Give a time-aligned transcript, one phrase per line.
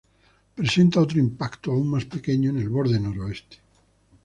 [0.55, 3.57] Presenta otro impacto aún más pequeño en el borde noreste.